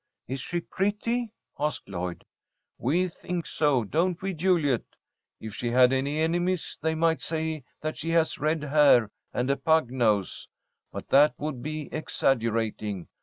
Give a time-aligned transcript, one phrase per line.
[0.27, 2.23] "Is she pretty?" asked Lloyd.
[2.79, 4.81] "We think so, don't we, Juliet?
[5.39, 9.57] If she had any enemies, they might say that she has red hair and a
[9.57, 10.47] pug nose.
[10.91, 13.09] But that would be exaggerating.